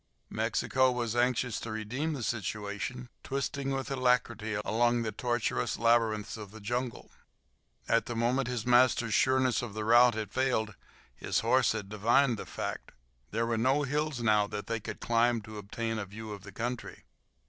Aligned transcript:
Mexico 0.31 0.91
was 0.91 1.15
anxious 1.15 1.59
to 1.59 1.69
redeem 1.71 2.13
the 2.13 2.23
situation, 2.23 3.07
twisting 3.23 3.69
with 3.69 3.91
alacrity 3.91 4.55
along 4.65 5.03
the 5.03 5.11
tortuous 5.11 5.77
labyrinths 5.77 6.37
of 6.37 6.49
the 6.49 6.59
jungle. 6.59 7.11
At 7.87 8.07
the 8.07 8.15
moment 8.15 8.47
his 8.47 8.65
master's 8.65 9.13
sureness 9.13 9.61
of 9.61 9.75
the 9.75 9.85
route 9.85 10.15
had 10.15 10.33
failed 10.33 10.73
his 11.15 11.41
horse 11.41 11.73
had 11.73 11.87
divined 11.87 12.37
the 12.39 12.47
fact. 12.47 12.93
There 13.29 13.45
were 13.45 13.59
no 13.59 13.83
hills 13.83 14.23
now 14.23 14.47
that 14.47 14.65
they 14.65 14.79
could 14.79 15.01
climb 15.01 15.39
to 15.41 15.59
obtain 15.59 15.99
a 15.99 16.05
view 16.07 16.31
of 16.33 16.41
the 16.41 16.51
country. 16.51 17.03